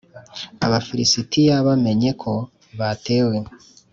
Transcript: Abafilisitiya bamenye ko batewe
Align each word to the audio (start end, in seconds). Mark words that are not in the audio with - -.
Abafilisitiya 0.65 1.55
bamenye 1.67 2.09
ko 2.21 2.33
batewe 2.79 3.37